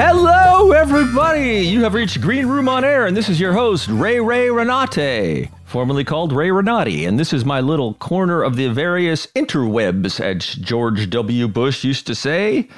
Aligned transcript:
Hello, 0.00 0.72
everybody! 0.72 1.60
You 1.60 1.82
have 1.84 1.94
reached 1.94 2.20
Green 2.20 2.46
Room 2.46 2.68
on 2.68 2.84
Air, 2.84 3.06
and 3.06 3.16
this 3.16 3.30
is 3.30 3.40
your 3.40 3.54
host, 3.54 3.88
Ray 3.88 4.20
Ray 4.20 4.48
Renate, 4.48 5.50
formerly 5.64 6.04
called 6.04 6.32
Ray 6.32 6.50
Renati, 6.50 7.06
and 7.06 7.18
this 7.18 7.32
is 7.32 7.46
my 7.46 7.60
little 7.60 7.94
corner 7.94 8.42
of 8.42 8.56
the 8.56 8.68
various 8.68 9.26
interwebs, 9.28 10.20
as 10.20 10.54
George 10.56 11.08
W. 11.08 11.48
Bush 11.48 11.82
used 11.82 12.06
to 12.08 12.14
say. 12.14 12.68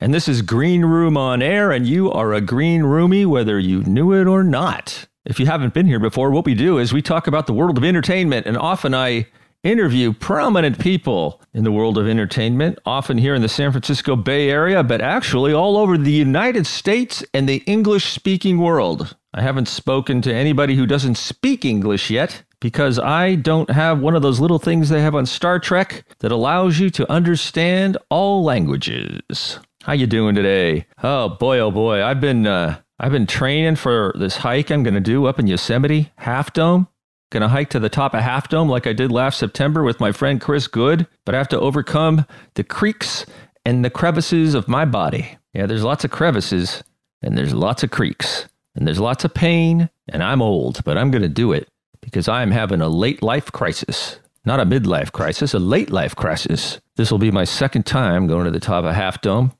And 0.00 0.12
this 0.12 0.26
is 0.26 0.42
Green 0.42 0.84
Room 0.84 1.16
on 1.16 1.40
Air, 1.40 1.70
and 1.70 1.86
you 1.86 2.10
are 2.10 2.34
a 2.34 2.40
green 2.40 2.82
roomie 2.82 3.26
whether 3.26 3.60
you 3.60 3.84
knew 3.84 4.12
it 4.12 4.26
or 4.26 4.42
not. 4.42 5.06
If 5.24 5.38
you 5.38 5.46
haven't 5.46 5.72
been 5.72 5.86
here 5.86 6.00
before, 6.00 6.30
what 6.32 6.44
we 6.44 6.54
do 6.54 6.78
is 6.78 6.92
we 6.92 7.00
talk 7.00 7.28
about 7.28 7.46
the 7.46 7.54
world 7.54 7.78
of 7.78 7.84
entertainment, 7.84 8.46
and 8.46 8.58
often 8.58 8.92
I 8.92 9.28
interview 9.62 10.12
prominent 10.12 10.78
people 10.78 11.40
in 11.52 11.64
the 11.64 11.72
world 11.72 11.98
of 11.98 12.08
entertainment, 12.08 12.78
often 12.84 13.18
here 13.18 13.34
in 13.34 13.42
the 13.42 13.48
San 13.48 13.72
Francisco 13.72 14.16
Bay 14.16 14.50
Area, 14.50 14.82
but 14.82 15.00
actually 15.00 15.52
all 15.52 15.76
over 15.76 15.98
the 15.98 16.12
United 16.12 16.66
States 16.66 17.24
and 17.34 17.48
the 17.48 17.62
English 17.66 18.06
speaking 18.06 18.58
world. 18.58 19.16
I 19.34 19.42
haven't 19.42 19.68
spoken 19.68 20.22
to 20.22 20.34
anybody 20.34 20.76
who 20.76 20.86
doesn't 20.86 21.16
speak 21.16 21.64
English 21.64 22.10
yet 22.10 22.42
because 22.60 22.98
I 22.98 23.34
don't 23.34 23.70
have 23.70 24.00
one 24.00 24.16
of 24.16 24.22
those 24.22 24.40
little 24.40 24.58
things 24.58 24.88
they 24.88 25.02
have 25.02 25.14
on 25.14 25.26
Star 25.26 25.58
Trek 25.58 26.04
that 26.20 26.32
allows 26.32 26.78
you 26.78 26.90
to 26.90 27.10
understand 27.12 27.98
all 28.08 28.42
languages. 28.44 29.58
How 29.82 29.92
you 29.92 30.06
doing 30.06 30.34
today? 30.34 30.86
Oh 31.02 31.28
boy, 31.28 31.58
oh 31.58 31.70
boy, 31.70 32.02
I've 32.02 32.20
been 32.20 32.46
uh, 32.46 32.80
I've 32.98 33.12
been 33.12 33.26
training 33.26 33.76
for 33.76 34.14
this 34.18 34.38
hike 34.38 34.70
I'm 34.70 34.82
going 34.82 34.94
to 34.94 35.00
do 35.00 35.26
up 35.26 35.38
in 35.38 35.46
Yosemite, 35.46 36.10
Half 36.16 36.54
Dome. 36.54 36.88
To 37.32 37.48
hike 37.48 37.68
to 37.70 37.80
the 37.80 37.88
top 37.90 38.14
of 38.14 38.22
Half 38.22 38.48
Dome 38.48 38.68
like 38.68 38.86
I 38.86 38.92
did 38.92 39.12
last 39.12 39.38
September 39.38 39.82
with 39.82 40.00
my 40.00 40.10
friend 40.10 40.40
Chris 40.40 40.66
Good, 40.68 41.06
but 41.24 41.34
I 41.34 41.38
have 41.38 41.48
to 41.48 41.60
overcome 41.60 42.24
the 42.54 42.64
creeks 42.64 43.26
and 43.64 43.84
the 43.84 43.90
crevices 43.90 44.54
of 44.54 44.68
my 44.68 44.86
body. 44.86 45.36
Yeah, 45.52 45.66
there's 45.66 45.84
lots 45.84 46.04
of 46.04 46.10
crevices 46.10 46.82
and 47.20 47.36
there's 47.36 47.52
lots 47.52 47.82
of 47.82 47.90
creeks 47.90 48.48
and 48.74 48.86
there's 48.86 49.00
lots 49.00 49.24
of 49.24 49.34
pain, 49.34 49.90
and 50.08 50.22
I'm 50.22 50.40
old, 50.40 50.84
but 50.84 50.96
I'm 50.96 51.10
to 51.10 51.28
do 51.28 51.52
it 51.52 51.68
because 52.00 52.28
I'm 52.28 52.52
having 52.52 52.80
a 52.80 52.88
late 52.88 53.22
life 53.22 53.50
crisis. 53.50 54.18
Not 54.44 54.60
a 54.60 54.64
midlife 54.64 55.12
crisis, 55.12 55.52
a 55.52 55.58
late 55.58 55.90
life 55.90 56.14
crisis. 56.14 56.80
This 56.94 57.10
will 57.10 57.18
be 57.18 57.30
my 57.30 57.44
second 57.44 57.84
time 57.84 58.28
going 58.28 58.44
to 58.44 58.50
the 58.50 58.60
top 58.60 58.84
of 58.84 58.94
Half 58.94 59.20
Dome. 59.20 59.52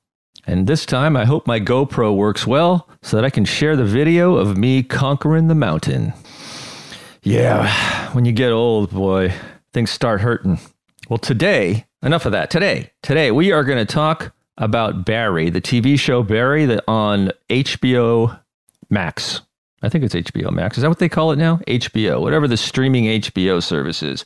And 0.47 0.67
this 0.67 0.87
time, 0.87 1.17
I 1.17 1.25
hope 1.25 1.47
my 1.47 1.59
GoPro 1.59 2.15
works 2.15 2.47
well 2.47 2.89
so 3.03 3.17
that 3.17 3.25
I 3.25 3.31
can 3.31 3.45
share 3.45 3.75
the 3.75 3.85
video 3.85 4.37
of 4.37 4.57
me 4.57 4.83
conquering 4.83 5.49
the 5.49 5.55
mountain. 5.57 6.13
Yeah, 7.27 8.13
when 8.13 8.25
you 8.25 8.31
get 8.31 8.53
old, 8.53 8.93
boy, 8.93 9.35
things 9.73 9.91
start 9.91 10.21
hurting. 10.21 10.61
Well, 11.09 11.19
today, 11.19 11.87
enough 12.01 12.25
of 12.25 12.31
that. 12.31 12.51
Today, 12.51 12.93
today 13.03 13.33
we 13.33 13.51
are 13.51 13.65
going 13.65 13.85
to 13.85 13.93
talk 13.93 14.33
about 14.59 15.05
Barry, 15.05 15.51
the 15.51 15.61
TV 15.61 15.99
show 15.99 16.23
Barry 16.23 16.67
that 16.67 16.85
on 16.87 17.33
HBO 17.51 18.39
Max. 18.91 19.41
I 19.83 19.89
think 19.89 20.05
it's 20.05 20.15
HBO 20.15 20.53
Max. 20.53 20.79
Is 20.79 20.83
that 20.83 20.89
what 20.89 21.01
they 21.01 21.09
call 21.09 21.33
it 21.33 21.37
now? 21.37 21.57
HBO, 21.67 22.21
whatever 22.21 22.47
the 22.47 22.57
streaming 22.57 23.07
HBO 23.07 23.61
service 23.61 24.05
is. 24.05 24.25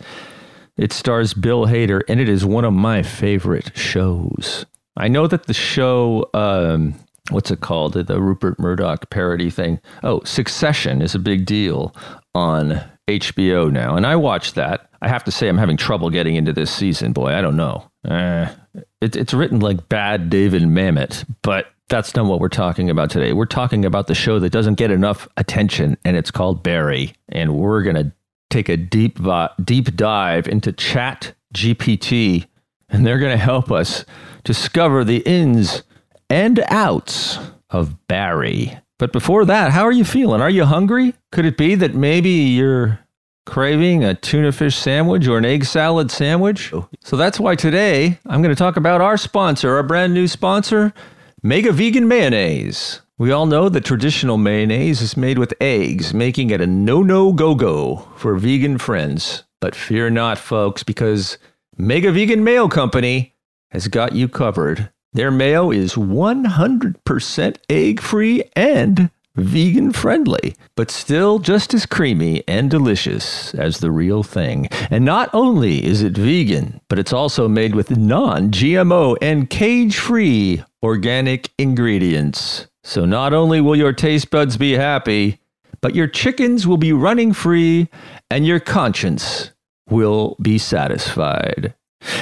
It 0.77 0.93
stars 0.93 1.33
Bill 1.33 1.69
Hader, 1.69 2.03
and 2.07 2.21
it 2.21 2.29
is 2.29 2.45
one 2.45 2.67
of 2.67 2.75
my 2.75 3.03
favorite 3.03 3.75
shows. 3.75 4.67
I 4.99 5.09
know 5.09 5.27
that 5.27 5.47
the 5.47 5.55
show, 5.55 6.29
um, 6.35 6.97
what's 7.31 7.51
it 7.51 7.61
called? 7.61 7.95
The 7.95 8.21
Rupert 8.21 8.59
Murdoch 8.59 9.09
parody 9.09 9.49
thing. 9.49 9.81
Oh, 10.03 10.21
Succession 10.25 11.01
is 11.01 11.15
a 11.15 11.19
big 11.19 11.47
deal 11.47 11.95
on 12.35 12.81
HBO 13.09 13.71
now, 13.71 13.97
and 13.97 14.07
I 14.07 14.17
watched 14.17 14.55
that. 14.55 14.89
I 15.03 15.09
have 15.09 15.25
to 15.25 15.31
say, 15.31 15.49
I'm 15.49 15.59
having 15.59 15.77
trouble 15.77 16.11
getting 16.11 16.37
into 16.37 16.53
this 16.53 16.71
season. 16.71 17.13
Boy, 17.13 17.35
I 17.35 17.41
don't 17.41 17.57
know. 17.57 17.91
Uh, 18.05 18.49
it, 19.01 19.17
it's 19.17 19.35
written 19.35 19.61
like 19.61 19.89
bad 19.89 20.31
David 20.31 20.63
Mamet, 20.63 21.25
but 21.43 21.67
that's 21.89 22.15
not 22.15 22.27
what 22.27 22.41
we're 22.41 22.49
talking 22.49 22.89
about 22.89 23.11
today. 23.11 23.33
We're 23.33 23.47
talking 23.47 23.85
about 23.85 24.07
the 24.07 24.15
show 24.15 24.39
that 24.39 24.51
doesn't 24.51 24.75
get 24.75 24.91
enough 24.91 25.27
attention, 25.37 25.97
and 26.05 26.17
it's 26.17 26.31
called 26.31 26.63
Barry. 26.63 27.15
And 27.29 27.57
we're 27.57 27.83
gonna 27.83 28.13
take 28.49 28.69
a 28.69 28.77
deep 28.77 29.19
deep 29.65 29.97
dive 29.97 30.47
into 30.47 30.73
Chat 30.73 31.35
GPT, 31.55 32.47
and 32.89 33.05
they're 33.05 33.19
gonna 33.19 33.37
help 33.37 33.73
us 33.73 34.05
discover 34.45 35.05
the 35.05 35.19
ins 35.27 35.83
and 36.29 36.63
outs 36.69 37.39
of 37.71 38.07
Barry. 38.07 38.79
But 39.01 39.13
before 39.13 39.47
that, 39.47 39.73
how 39.73 39.85
are 39.85 39.93
you 39.93 40.05
feeling? 40.05 40.43
Are 40.43 40.51
you 40.51 40.67
hungry? 40.67 41.15
Could 41.33 41.47
it 41.47 41.57
be 41.57 41.75
that 41.75 41.95
maybe 41.95 42.29
you're 42.29 43.01
craving 43.47 44.05
a 44.05 44.15
tuna 44.15 44.53
fish 44.53 44.77
sandwich 44.77 45.27
or 45.27 45.39
an 45.39 45.47
egg 45.47 45.65
salad 45.65 46.11
sandwich? 46.11 46.71
Oh. 46.75 46.87
So 47.03 47.17
that's 47.17 47.41
why 47.41 47.55
today 47.55 48.19
I'm 48.27 48.43
going 48.43 48.55
to 48.55 48.59
talk 48.59 48.77
about 48.77 49.01
our 49.01 49.17
sponsor, 49.17 49.75
our 49.75 49.83
brand 49.83 50.13
new 50.13 50.29
sponsor, 50.29 50.93
Mega 51.43 51.73
Vegan 51.73 52.09
Mayonnaise. 52.09 53.01
We 53.17 53.33
all 53.33 53.47
know 53.47 53.71
that 53.71 53.87
traditional 53.87 54.37
mayonnaise 54.37 55.01
is 55.01 55.17
made 55.17 55.39
with 55.39 55.55
eggs, 55.63 56.13
making 56.13 56.51
it 56.51 56.61
a 56.61 56.67
no 56.67 57.03
no 57.03 57.33
go 57.33 57.55
go 57.55 58.07
for 58.17 58.37
vegan 58.37 58.77
friends. 58.77 59.45
But 59.63 59.75
fear 59.75 60.11
not, 60.11 60.37
folks, 60.37 60.83
because 60.83 61.39
Mega 61.79 62.13
Vegan 62.13 62.45
Mayo 62.45 62.69
Company 62.69 63.35
has 63.71 63.89
got 63.89 64.15
you 64.15 64.29
covered. 64.29 64.91
Their 65.13 65.33
mayo 65.33 65.73
is 65.73 65.95
100% 65.95 67.57
egg 67.69 68.01
free 68.01 68.45
and 68.55 69.11
vegan 69.35 69.93
friendly, 69.93 70.55
but 70.77 70.91
still 70.91 71.41
just 71.41 71.75
as 71.75 71.85
creamy 71.85 72.45
and 72.47 72.71
delicious 72.71 73.53
as 73.55 73.79
the 73.79 73.91
real 73.91 74.23
thing. 74.23 74.69
And 74.89 75.05
not 75.05 75.29
only 75.33 75.85
is 75.85 76.03
it 76.03 76.17
vegan, 76.17 76.81
but 76.89 76.99
it's 76.99 77.13
also 77.13 77.49
made 77.49 77.75
with 77.75 77.97
non 77.97 78.53
GMO 78.53 79.17
and 79.21 79.51
cage 79.51 79.99
free 79.99 80.63
organic 80.83 81.51
ingredients. 81.59 82.69
So 82.85 83.05
not 83.05 83.33
only 83.33 83.61
will 83.61 83.77
your 83.77 83.93
taste 83.93 84.31
buds 84.31 84.57
be 84.57 84.73
happy, 84.73 85.41
but 85.81 85.95
your 85.97 86.07
chickens 86.07 86.67
will 86.67 86.77
be 86.77 86.93
running 86.93 87.33
free 87.33 87.89
and 88.31 88.47
your 88.47 88.61
conscience 88.61 89.51
will 89.89 90.37
be 90.41 90.57
satisfied. 90.57 91.75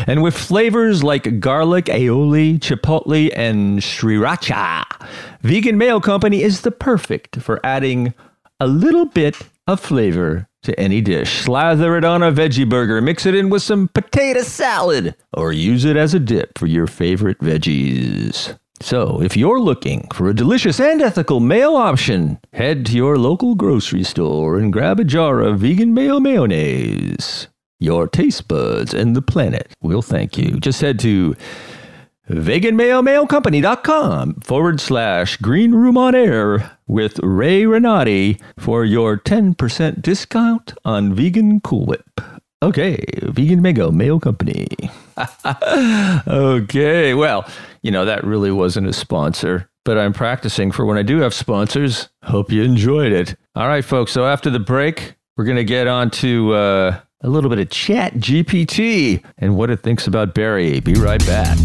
And 0.07 0.23
with 0.23 0.37
flavors 0.37 1.05
like 1.05 1.41
garlic, 1.41 1.87
aioli, 1.87 2.59
chipotle, 2.59 3.31
and 3.37 3.81
sriracha, 3.81 4.85
Vegan 5.43 5.79
Mayo 5.79 6.01
Company 6.01 6.43
is 6.43 6.63
the 6.63 6.71
perfect 6.71 7.41
for 7.41 7.65
adding 7.65 8.15
a 8.61 8.67
little 8.67 9.07
bit 9.07 9.37
of 9.67 9.81
flavor 9.81 10.49
to 10.63 10.79
any 10.79 11.01
dish. 11.01 11.43
Slather 11.43 11.97
it 11.97 12.05
on 12.05 12.23
a 12.23 12.33
veggie 12.33 12.69
burger, 12.69 13.01
mix 13.01 13.27
it 13.27 13.35
in 13.35 13.51
with 13.51 13.63
some 13.63 13.89
potato 13.89 14.43
salad, 14.43 15.15
or 15.33 15.53
use 15.53 15.85
it 15.85 15.97
as 15.97 16.15
a 16.15 16.19
dip 16.19 16.59
for 16.59 16.67
your 16.67 16.87
favorite 16.87 17.39
veggies. 17.39 18.59
So, 18.81 19.21
if 19.21 19.37
you're 19.37 19.61
looking 19.61 20.09
for 20.15 20.29
a 20.29 20.35
delicious 20.35 20.79
and 20.79 21.03
ethical 21.03 21.41
mayo 21.41 21.75
option, 21.75 22.39
head 22.53 22.87
to 22.87 22.97
your 22.97 23.19
local 23.19 23.55
grocery 23.57 24.05
store 24.05 24.59
and 24.59 24.73
grab 24.73 25.01
a 25.01 25.05
jar 25.05 25.41
of 25.41 25.61
vegan 25.61 25.95
mayo 25.95 26.21
mayonnaise. 26.21 27.49
Your 27.81 28.09
taste 28.09 28.49
buds 28.49 28.93
and 28.93 29.15
the 29.15 29.23
planet 29.23 29.73
will 29.81 30.03
thank 30.03 30.37
you. 30.37 30.59
Just 30.59 30.81
head 30.81 30.99
to 31.01 31.37
veganmayomayocompany.com 32.29 34.41
forward 34.41 34.81
slash 34.81 35.37
green 35.37 35.73
room 35.73 35.97
on 35.97 36.15
air 36.15 36.77
with 36.87 37.19
Ray 37.23 37.65
Renati 37.65 38.39
for 38.59 38.85
your 38.85 39.17
10% 39.17 40.03
discount 40.03 40.75
on 40.85 41.15
vegan 41.15 41.61
Cool 41.61 41.87
Whip. 41.87 42.21
Okay, 42.61 43.05
Vegan 43.23 43.63
Mayo 43.63 43.93
Mayo 43.93 44.19
Company. 44.19 44.67
okay, 46.27 47.15
well, 47.15 47.47
you 47.83 47.93
know, 47.93 48.05
that 48.05 48.25
really 48.25 48.51
wasn't 48.51 48.89
a 48.89 48.93
sponsor, 48.93 49.71
but 49.85 49.97
I'm 49.97 50.13
practicing 50.13 50.73
for 50.73 50.85
when 50.85 50.99
I 50.99 51.03
do 51.03 51.21
have 51.21 51.33
sponsors. 51.33 52.09
Hope 52.25 52.51
you 52.51 52.65
enjoyed 52.65 53.13
it. 53.13 53.37
All 53.55 53.69
right, 53.69 53.85
folks, 53.85 54.11
so 54.11 54.27
after 54.27 54.51
the 54.51 54.59
break, 54.59 55.15
we're 55.37 55.45
going 55.45 55.57
to 55.57 55.65
get 55.65 55.87
on 55.87 56.11
to 56.11 56.53
uh, 56.55 57.01
a 57.23 57.29
little 57.29 57.51
bit 57.51 57.59
of 57.59 57.71
Chat 57.71 58.15
GPT 58.15 59.25
and 59.39 59.57
what 59.57 59.71
it 59.71 59.81
thinks 59.81 60.07
about 60.07 60.35
Barry. 60.35 60.81
Be 60.81 60.95
right 60.95 61.25
back. 61.27 61.59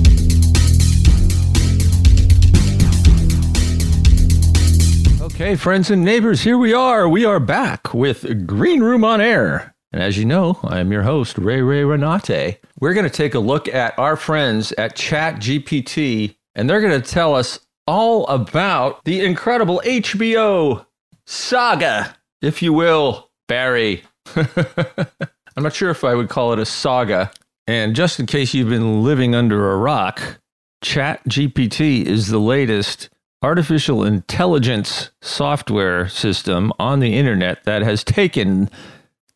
Okay, 5.21 5.55
friends 5.55 5.89
and 5.89 6.03
neighbors, 6.03 6.41
here 6.41 6.57
we 6.57 6.73
are. 6.73 7.07
We 7.09 7.25
are 7.25 7.39
back 7.39 7.94
with 7.94 8.47
Green 8.47 8.81
Room 8.81 9.03
on 9.03 9.19
Air. 9.19 9.73
And 9.91 10.01
as 10.01 10.17
you 10.17 10.25
know, 10.25 10.59
I 10.63 10.79
am 10.79 10.91
your 10.91 11.03
host, 11.03 11.38
Ray 11.38 11.61
Ray 11.61 11.81
Renate. 11.81 12.57
We're 12.79 12.94
going 12.94 13.05
to 13.05 13.09
take 13.09 13.35
a 13.35 13.39
look 13.39 13.67
at 13.67 13.97
our 14.00 14.15
friends 14.15 14.71
at 14.73 14.95
Chat 14.95 15.35
GPT, 15.35 16.35
and 16.55 16.69
they're 16.69 16.81
going 16.81 17.00
to 17.00 17.07
tell 17.07 17.35
us 17.35 17.59
all 17.85 18.25
about 18.27 19.03
the 19.05 19.23
incredible 19.23 19.81
HBO 19.85 20.85
saga, 21.25 22.15
if 22.41 22.61
you 22.61 22.73
will, 22.73 23.29
Barry. 23.47 24.03
I'm 25.55 25.63
not 25.63 25.73
sure 25.73 25.89
if 25.89 26.03
I 26.03 26.15
would 26.15 26.29
call 26.29 26.53
it 26.53 26.59
a 26.59 26.65
saga. 26.65 27.31
And 27.67 27.95
just 27.95 28.19
in 28.19 28.25
case 28.25 28.53
you've 28.53 28.69
been 28.69 29.03
living 29.03 29.35
under 29.35 29.71
a 29.71 29.77
rock, 29.77 30.39
ChatGPT 30.83 32.03
is 32.05 32.27
the 32.27 32.39
latest 32.39 33.09
artificial 33.41 34.03
intelligence 34.03 35.11
software 35.21 36.07
system 36.07 36.71
on 36.79 37.00
the 37.00 37.15
internet 37.15 37.63
that 37.65 37.81
has 37.81 38.03
taken 38.03 38.69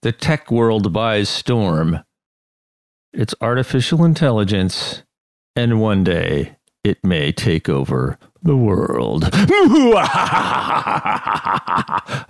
the 0.01 0.11
tech 0.11 0.51
world 0.51 0.93
by 0.93 1.23
storm. 1.23 2.03
It's 3.13 3.35
artificial 3.41 4.03
intelligence, 4.05 5.03
and 5.55 5.81
one 5.81 6.03
day 6.03 6.57
it 6.83 7.03
may 7.03 7.31
take 7.31 7.67
over 7.69 8.17
the 8.41 8.55
world. 8.55 9.23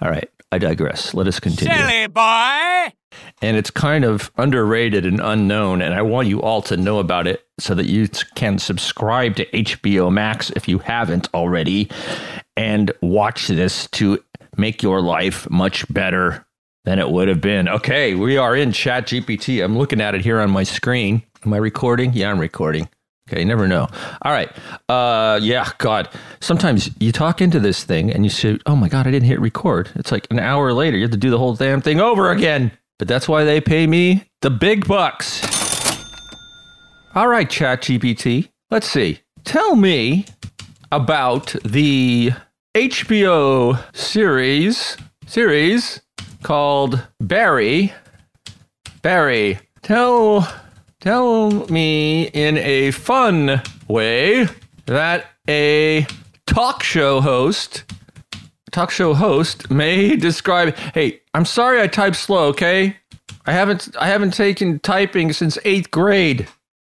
All 0.02 0.10
right, 0.10 0.30
I 0.52 0.58
digress. 0.58 1.14
Let 1.14 1.28
us 1.28 1.40
continue. 1.40 1.76
Silly 1.76 2.08
boy! 2.08 2.94
And 3.42 3.58
it's 3.58 3.70
kind 3.72 4.06
of 4.06 4.32
underrated 4.38 5.06
and 5.06 5.20
unknown, 5.20 5.82
and 5.82 5.94
I 5.94 6.02
want 6.02 6.28
you 6.28 6.42
all 6.42 6.62
to 6.64 6.78
know 6.78 7.00
about 7.00 7.28
it 7.28 7.46
so 7.60 7.74
that 7.76 7.88
you 7.88 8.08
can 8.36 8.58
subscribe 8.58 9.36
to 9.38 9.46
HBO 9.48 10.12
Max 10.12 10.50
if 10.52 10.68
you 10.68 10.80
haven't 10.80 11.28
already 11.34 11.90
and 12.56 12.92
watch 13.02 13.48
this 13.48 13.88
to 13.92 14.24
make 14.58 14.82
your 14.82 15.02
life 15.02 15.50
much 15.50 15.92
better 15.94 16.46
than 16.86 17.00
it 17.00 17.10
would 17.10 17.28
have 17.28 17.42
been. 17.42 17.68
Okay, 17.68 18.16
we 18.16 18.38
are 18.38 18.56
in 18.56 18.72
Chat 18.72 19.08
GPT. 19.08 19.64
I'm 19.64 19.78
looking 19.78 20.02
at 20.02 20.16
it 20.16 20.22
here 20.22 20.40
on 20.40 20.50
my 20.50 20.64
screen. 20.64 21.24
Am 21.46 21.54
I 21.54 21.58
recording? 21.58 22.14
Yeah, 22.14 22.32
I'm 22.32 22.40
recording. 22.40 22.88
Okay, 23.28 23.42
you 23.42 23.46
never 23.46 23.68
know. 23.68 23.88
All 24.22 24.32
right. 24.32 24.50
Uh, 24.88 25.40
yeah, 25.42 25.70
God. 25.80 26.10
Sometimes 26.40 26.90
you 27.00 27.12
talk 27.12 27.42
into 27.42 27.60
this 27.60 27.84
thing 27.84 28.12
and 28.12 28.24
you 28.24 28.30
say, 28.30 28.58
oh 28.66 28.76
my 28.76 28.88
God, 28.88 29.06
I 29.06 29.12
didn't 29.12 29.28
hit 29.28 29.42
record. 29.42 29.90
It's 29.96 30.12
like 30.12 30.28
an 30.32 30.40
hour 30.40 30.72
later, 30.72 30.96
you 30.96 31.04
have 31.04 31.12
to 31.12 31.18
do 31.18 31.30
the 31.30 31.38
whole 31.38 31.54
damn 31.54 31.82
thing 31.82 32.00
over 32.00 32.32
again. 32.32 32.72
But 33.00 33.08
that's 33.08 33.28
why 33.28 33.44
they 33.44 33.60
pay 33.60 33.86
me 33.86 34.24
the 34.42 34.50
big 34.50 34.88
bucks. 34.88 35.42
All 37.16 37.28
right, 37.28 37.50
ChatGPT. 37.50 38.50
Let's 38.72 38.90
see. 38.90 39.20
Tell 39.44 39.76
me 39.76 40.26
about 40.92 41.54
the 41.64 42.32
HBO 42.76 43.84
series 43.96 44.98
series 45.26 46.02
called 46.44 47.06
Barry. 47.20 47.94
Barry, 49.02 49.60
tell 49.82 50.48
tell 51.08 51.52
me 51.70 52.24
in 52.34 52.58
a 52.58 52.92
fun 52.92 53.62
way 53.88 54.46
that 54.88 55.28
a 55.48 56.06
talk 56.46 56.84
show 56.84 57.22
host 57.22 57.86
talk 58.74 58.92
show 58.92 59.14
host 59.14 59.72
may 59.72 60.18
describe 60.18 60.76
hey 60.94 61.22
i'm 61.34 61.46
sorry 61.46 61.82
i 61.82 61.88
typed 61.88 62.18
slow 62.18 62.48
okay? 62.48 62.98
I 63.46 63.54
haven't 63.54 63.96
i 63.98 64.08
haven't 64.08 64.32
taken 64.32 64.80
typing 64.80 65.32
since 65.32 65.58
eighth 65.64 65.92
grade 65.92 66.46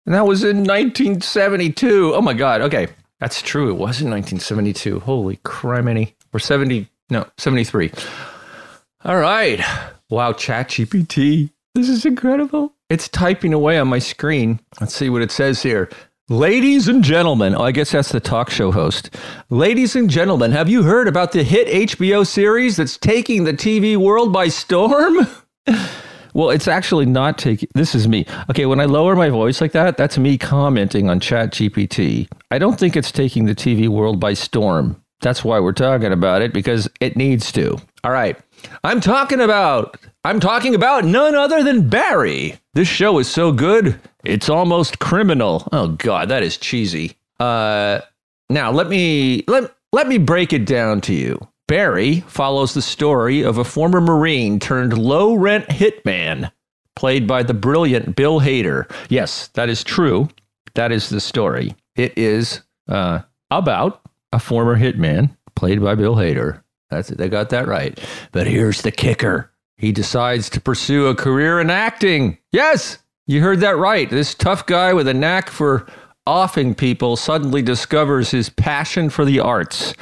and 0.06 0.14
that 0.14 0.26
was 0.26 0.44
in 0.44 0.64
1972 0.64 2.14
oh 2.14 2.22
my 2.22 2.32
god 2.32 2.62
okay. 2.62 2.88
That's 3.20 3.42
true 3.42 3.68
it 3.68 3.74
was 3.74 4.00
in 4.00 4.08
1972 4.08 5.00
holy 5.00 5.36
criminy. 5.44 6.14
Or 6.32 6.40
70 6.40 6.88
no 7.10 7.26
73 7.36 7.92
all 9.04 9.18
right. 9.18 9.60
Wow 10.08 10.32
chat 10.32 10.70
gpt 10.70 11.50
this 11.74 11.90
is 11.90 12.06
incredible 12.06 12.75
it's 12.88 13.08
typing 13.08 13.52
away 13.52 13.78
on 13.78 13.88
my 13.88 13.98
screen. 13.98 14.60
Let's 14.80 14.94
see 14.94 15.10
what 15.10 15.22
it 15.22 15.30
says 15.30 15.62
here. 15.62 15.90
Ladies 16.28 16.88
and 16.88 17.04
gentlemen, 17.04 17.54
oh, 17.54 17.62
I 17.62 17.70
guess 17.70 17.92
that's 17.92 18.10
the 18.10 18.18
talk 18.18 18.50
show 18.50 18.72
host. 18.72 19.14
Ladies 19.48 19.94
and 19.94 20.10
gentlemen, 20.10 20.50
have 20.50 20.68
you 20.68 20.82
heard 20.82 21.06
about 21.06 21.32
the 21.32 21.44
hit 21.44 21.88
HBO 21.88 22.26
series 22.26 22.76
that's 22.76 22.96
taking 22.96 23.44
the 23.44 23.52
TV 23.52 23.96
world 23.96 24.32
by 24.32 24.48
storm? 24.48 25.18
well, 26.34 26.50
it's 26.50 26.66
actually 26.66 27.06
not 27.06 27.38
taking. 27.38 27.68
This 27.74 27.94
is 27.94 28.08
me. 28.08 28.26
Okay, 28.50 28.66
when 28.66 28.80
I 28.80 28.86
lower 28.86 29.14
my 29.14 29.30
voice 29.30 29.60
like 29.60 29.72
that, 29.72 29.96
that's 29.96 30.18
me 30.18 30.36
commenting 30.36 31.08
on 31.08 31.20
Chat 31.20 31.52
GPT. 31.52 32.28
I 32.50 32.58
don't 32.58 32.78
think 32.78 32.96
it's 32.96 33.12
taking 33.12 33.44
the 33.44 33.54
TV 33.54 33.88
world 33.88 34.18
by 34.18 34.34
storm. 34.34 35.00
That's 35.20 35.44
why 35.44 35.60
we're 35.60 35.72
talking 35.72 36.12
about 36.12 36.42
it 36.42 36.52
because 36.52 36.88
it 37.00 37.16
needs 37.16 37.50
to. 37.52 37.78
All 38.04 38.12
right. 38.12 38.38
I'm 38.84 39.00
talking 39.00 39.40
about 39.40 39.98
I'm 40.24 40.40
talking 40.40 40.74
about 40.74 41.04
none 41.04 41.34
other 41.34 41.62
than 41.62 41.88
Barry. 41.88 42.58
This 42.74 42.88
show 42.88 43.18
is 43.18 43.28
so 43.28 43.52
good, 43.52 43.98
it's 44.24 44.48
almost 44.48 44.98
criminal. 44.98 45.68
Oh 45.72 45.88
god, 45.88 46.28
that 46.28 46.42
is 46.42 46.56
cheesy. 46.56 47.16
Uh 47.40 48.00
now 48.48 48.70
let 48.70 48.88
me 48.88 49.44
let 49.48 49.74
let 49.92 50.08
me 50.08 50.18
break 50.18 50.52
it 50.52 50.66
down 50.66 51.00
to 51.02 51.14
you. 51.14 51.46
Barry 51.68 52.20
follows 52.28 52.74
the 52.74 52.82
story 52.82 53.42
of 53.42 53.58
a 53.58 53.64
former 53.64 54.00
Marine 54.00 54.60
turned 54.60 54.96
low 54.96 55.34
rent 55.34 55.66
hitman, 55.66 56.52
played 56.94 57.26
by 57.26 57.42
the 57.42 57.54
brilliant 57.54 58.14
Bill 58.14 58.40
Hader. 58.40 58.90
Yes, 59.08 59.48
that 59.54 59.68
is 59.68 59.82
true. 59.82 60.28
That 60.74 60.92
is 60.92 61.08
the 61.08 61.20
story. 61.20 61.74
It 61.96 62.16
is 62.16 62.60
uh, 62.88 63.22
about 63.50 64.05
a 64.36 64.38
former 64.38 64.78
hitman 64.78 65.34
played 65.54 65.82
by 65.82 65.94
Bill 65.94 66.14
Hader. 66.14 66.62
That's 66.90 67.10
it. 67.10 67.16
They 67.16 67.30
got 67.30 67.48
that 67.50 67.66
right. 67.66 67.98
But 68.32 68.46
here's 68.46 68.82
the 68.82 68.92
kicker. 68.92 69.50
He 69.78 69.92
decides 69.92 70.50
to 70.50 70.60
pursue 70.60 71.06
a 71.06 71.14
career 71.14 71.58
in 71.58 71.70
acting. 71.70 72.36
Yes, 72.52 72.98
you 73.26 73.40
heard 73.40 73.60
that 73.60 73.78
right. 73.78 74.10
This 74.10 74.34
tough 74.34 74.66
guy 74.66 74.92
with 74.92 75.08
a 75.08 75.14
knack 75.14 75.48
for 75.48 75.86
offing 76.26 76.74
people 76.74 77.16
suddenly 77.16 77.62
discovers 77.62 78.30
his 78.30 78.50
passion 78.50 79.08
for 79.08 79.24
the 79.24 79.40
arts. 79.40 79.94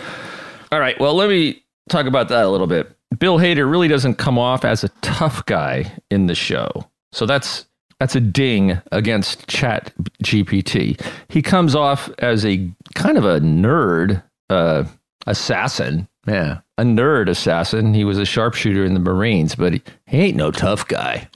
All 0.72 0.80
right, 0.80 0.98
well, 0.98 1.14
let 1.14 1.28
me 1.28 1.62
talk 1.88 2.06
about 2.06 2.28
that 2.28 2.44
a 2.44 2.50
little 2.50 2.66
bit. 2.66 2.90
Bill 3.16 3.38
Hader 3.38 3.70
really 3.70 3.86
doesn't 3.86 4.16
come 4.16 4.36
off 4.36 4.64
as 4.64 4.82
a 4.82 4.88
tough 5.00 5.46
guy 5.46 5.92
in 6.10 6.26
the 6.26 6.34
show. 6.34 6.68
So 7.12 7.24
that's 7.24 7.66
that's 8.00 8.16
a 8.16 8.20
ding 8.20 8.80
against 8.90 9.46
Chat 9.46 9.92
GPT. 10.22 11.00
He 11.28 11.40
comes 11.42 11.74
off 11.74 12.10
as 12.18 12.44
a 12.44 12.68
kind 12.94 13.18
of 13.18 13.24
a 13.24 13.40
nerd 13.40 14.22
uh, 14.50 14.84
assassin. 15.26 16.08
Yeah, 16.26 16.60
a 16.78 16.82
nerd 16.82 17.28
assassin. 17.28 17.92
He 17.94 18.04
was 18.04 18.18
a 18.18 18.24
sharpshooter 18.24 18.84
in 18.84 18.94
the 18.94 19.00
Marines, 19.00 19.54
but 19.54 19.74
he, 19.74 19.82
he 20.06 20.18
ain't 20.18 20.36
no 20.36 20.50
tough 20.50 20.88
guy. 20.88 21.28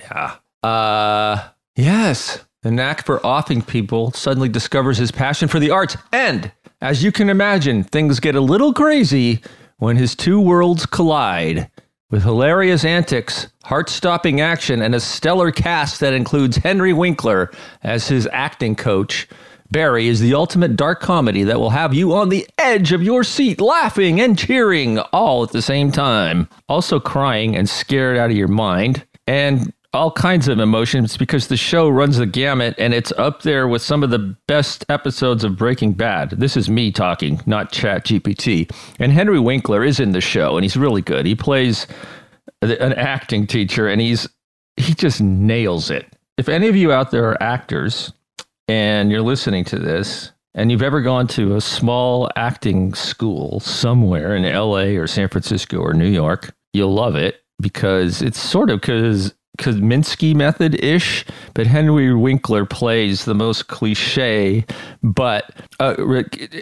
Yeah. 0.00 0.36
Uh, 0.62 1.48
yes. 1.76 2.44
The 2.62 2.70
knack 2.70 3.04
for 3.04 3.24
offing 3.24 3.62
people 3.62 4.10
suddenly 4.12 4.48
discovers 4.48 4.98
his 4.98 5.10
passion 5.10 5.48
for 5.48 5.58
the 5.58 5.70
arts. 5.70 5.96
And 6.12 6.52
as 6.80 7.02
you 7.02 7.12
can 7.12 7.30
imagine, 7.30 7.84
things 7.84 8.20
get 8.20 8.34
a 8.34 8.40
little 8.40 8.72
crazy 8.72 9.40
when 9.78 9.96
his 9.96 10.14
two 10.14 10.40
worlds 10.40 10.86
collide. 10.86 11.70
With 12.10 12.22
hilarious 12.22 12.84
antics, 12.84 13.48
heart 13.64 13.90
stopping 13.90 14.40
action, 14.40 14.80
and 14.80 14.94
a 14.94 15.00
stellar 15.00 15.52
cast 15.52 16.00
that 16.00 16.14
includes 16.14 16.56
Henry 16.56 16.92
Winkler 16.92 17.50
as 17.82 18.08
his 18.08 18.26
acting 18.32 18.74
coach, 18.74 19.28
Barry 19.70 20.08
is 20.08 20.20
the 20.20 20.34
ultimate 20.34 20.76
dark 20.76 21.00
comedy 21.00 21.42
that 21.42 21.60
will 21.60 21.70
have 21.70 21.92
you 21.92 22.14
on 22.14 22.30
the 22.30 22.48
edge 22.56 22.92
of 22.92 23.02
your 23.02 23.22
seat, 23.22 23.60
laughing 23.60 24.20
and 24.20 24.38
cheering 24.38 24.98
all 25.12 25.42
at 25.42 25.50
the 25.50 25.62
same 25.62 25.92
time. 25.92 26.48
Also, 26.68 26.98
crying 26.98 27.54
and 27.54 27.68
scared 27.68 28.16
out 28.16 28.30
of 28.30 28.36
your 28.36 28.48
mind, 28.48 29.06
and 29.26 29.72
all 29.94 30.10
kinds 30.10 30.48
of 30.48 30.58
emotions 30.58 31.16
because 31.16 31.48
the 31.48 31.56
show 31.56 31.88
runs 31.88 32.18
the 32.18 32.26
gamut 32.26 32.74
and 32.78 32.92
it's 32.92 33.12
up 33.12 33.42
there 33.42 33.66
with 33.66 33.80
some 33.80 34.02
of 34.02 34.10
the 34.10 34.36
best 34.46 34.84
episodes 34.88 35.44
of 35.44 35.56
Breaking 35.56 35.92
Bad. 35.92 36.30
This 36.30 36.56
is 36.56 36.68
me 36.68 36.92
talking, 36.92 37.40
not 37.46 37.72
Chat 37.72 38.04
GPT. 38.04 38.70
And 38.98 39.12
Henry 39.12 39.40
Winkler 39.40 39.82
is 39.82 39.98
in 39.98 40.12
the 40.12 40.20
show 40.20 40.56
and 40.56 40.64
he's 40.64 40.76
really 40.76 41.00
good. 41.00 41.24
He 41.24 41.34
plays 41.34 41.86
an 42.60 42.92
acting 42.92 43.46
teacher 43.46 43.88
and 43.88 44.00
he's 44.00 44.28
he 44.76 44.94
just 44.94 45.20
nails 45.20 45.90
it. 45.90 46.06
If 46.36 46.48
any 46.48 46.68
of 46.68 46.76
you 46.76 46.92
out 46.92 47.10
there 47.10 47.28
are 47.30 47.42
actors 47.42 48.12
and 48.68 49.10
you're 49.10 49.22
listening 49.22 49.64
to 49.64 49.78
this 49.78 50.32
and 50.54 50.70
you've 50.70 50.82
ever 50.82 51.00
gone 51.00 51.26
to 51.28 51.56
a 51.56 51.60
small 51.60 52.28
acting 52.36 52.94
school 52.94 53.60
somewhere 53.60 54.36
in 54.36 54.42
LA 54.42 54.98
or 55.00 55.06
San 55.06 55.28
Francisco 55.28 55.78
or 55.78 55.94
New 55.94 56.08
York, 56.08 56.54
you'll 56.72 56.94
love 56.94 57.16
it 57.16 57.42
because 57.60 58.22
it's 58.22 58.40
sort 58.40 58.70
of 58.70 58.80
because 58.80 59.34
Kominsky 59.58 60.34
method 60.34 60.82
ish, 60.82 61.24
but 61.54 61.66
Henry 61.66 62.14
Winkler 62.14 62.64
plays 62.64 63.24
the 63.24 63.34
most 63.34 63.66
cliche, 63.66 64.64
but 65.02 65.50
uh, 65.80 65.94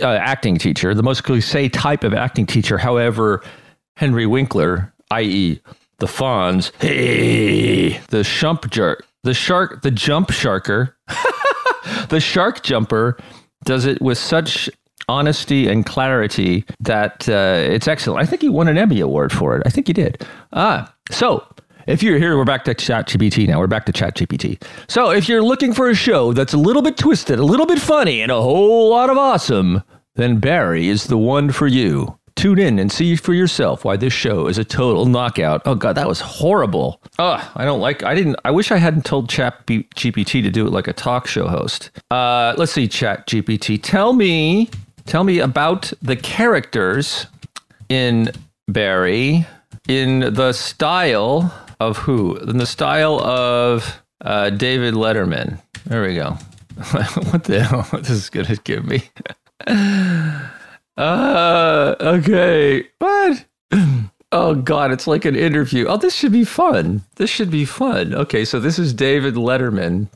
uh, 0.00 0.06
acting 0.06 0.56
teacher, 0.56 0.94
the 0.94 1.02
most 1.02 1.22
cliche 1.24 1.68
type 1.68 2.04
of 2.04 2.14
acting 2.14 2.46
teacher. 2.46 2.78
However, 2.78 3.42
Henry 3.96 4.26
Winkler, 4.26 4.92
i.e., 5.10 5.60
the 5.98 6.06
Fonz, 6.06 6.72
hey, 6.80 7.98
the 8.08 8.18
shump 8.18 8.68
jerk, 8.70 9.06
the 9.22 9.34
shark, 9.34 9.82
the 9.82 9.90
jump 9.90 10.28
sharker. 10.28 10.92
The 12.08 12.20
shark 12.20 12.62
jumper 12.62 13.18
does 13.64 13.84
it 13.84 14.00
with 14.00 14.18
such 14.18 14.70
honesty 15.08 15.68
and 15.68 15.86
clarity 15.86 16.64
that 16.80 17.28
uh, 17.28 17.56
it's 17.58 17.86
excellent. 17.86 18.22
I 18.22 18.26
think 18.26 18.42
he 18.42 18.48
won 18.48 18.68
an 18.68 18.78
Emmy 18.78 19.00
award 19.00 19.32
for 19.32 19.56
it. 19.56 19.62
I 19.66 19.70
think 19.70 19.86
he 19.86 19.92
did. 19.92 20.26
Ah, 20.52 20.92
so 21.10 21.46
if 21.86 22.02
you're 22.02 22.18
here, 22.18 22.36
we're 22.36 22.44
back 22.44 22.64
to 22.64 22.74
ChatGPT 22.74 23.46
now. 23.46 23.60
We're 23.60 23.68
back 23.68 23.86
to 23.86 23.92
ChatGPT. 23.92 24.62
So 24.88 25.10
if 25.10 25.28
you're 25.28 25.42
looking 25.42 25.72
for 25.72 25.88
a 25.88 25.94
show 25.94 26.32
that's 26.32 26.52
a 26.52 26.58
little 26.58 26.82
bit 26.82 26.96
twisted, 26.96 27.38
a 27.38 27.44
little 27.44 27.66
bit 27.66 27.78
funny, 27.78 28.20
and 28.20 28.32
a 28.32 28.40
whole 28.40 28.90
lot 28.90 29.10
of 29.10 29.16
awesome, 29.16 29.82
then 30.16 30.40
Barry 30.40 30.88
is 30.88 31.04
the 31.04 31.18
one 31.18 31.52
for 31.52 31.66
you. 31.68 32.18
Tune 32.36 32.58
in 32.58 32.78
and 32.78 32.92
see 32.92 33.16
for 33.16 33.32
yourself 33.32 33.84
why 33.84 33.96
this 33.96 34.12
show 34.12 34.46
is 34.46 34.58
a 34.58 34.64
total 34.64 35.06
knockout. 35.06 35.62
Oh 35.64 35.74
god, 35.74 35.94
that 35.94 36.06
was 36.06 36.20
horrible. 36.20 37.00
Ugh, 37.18 37.42
I 37.56 37.64
don't 37.64 37.80
like. 37.80 38.02
I 38.02 38.14
didn't. 38.14 38.36
I 38.44 38.50
wish 38.50 38.70
I 38.70 38.76
hadn't 38.76 39.04
told 39.04 39.28
Chat 39.28 39.66
GPT 39.66 40.42
to 40.42 40.50
do 40.50 40.66
it 40.66 40.70
like 40.70 40.86
a 40.86 40.92
talk 40.92 41.26
show 41.26 41.48
host. 41.48 41.90
Uh, 42.10 42.54
let's 42.58 42.72
see, 42.72 42.88
Chat 42.88 43.26
GPT. 43.26 43.82
Tell 43.82 44.12
me, 44.12 44.68
tell 45.06 45.24
me 45.24 45.38
about 45.38 45.92
the 46.02 46.14
characters 46.14 47.26
in 47.88 48.30
Barry 48.68 49.46
in 49.88 50.34
the 50.34 50.52
style 50.52 51.52
of 51.80 51.98
who? 51.98 52.36
In 52.36 52.58
the 52.58 52.66
style 52.66 53.20
of 53.20 54.02
uh, 54.20 54.50
David 54.50 54.94
Letterman. 54.94 55.60
There 55.86 56.02
we 56.02 56.14
go. 56.14 56.30
what 57.30 57.44
the 57.44 57.62
hell 57.62 57.86
this 58.00 58.10
is 58.10 58.30
going 58.30 58.46
to 58.46 58.56
give 58.56 58.84
me? 58.84 59.04
uh, 60.96 61.94
okay. 62.00 62.88
What? 62.98 63.44
Oh 64.32 64.56
God, 64.56 64.90
it's 64.90 65.06
like 65.06 65.24
an 65.24 65.36
interview. 65.36 65.86
Oh, 65.86 65.96
this 65.96 66.14
should 66.14 66.32
be 66.32 66.44
fun. 66.44 67.04
This 67.14 67.30
should 67.30 67.50
be 67.50 67.64
fun. 67.64 68.12
Okay, 68.12 68.44
so 68.44 68.58
this 68.58 68.76
is 68.76 68.92
David 68.92 69.34
Letterman. 69.34 70.08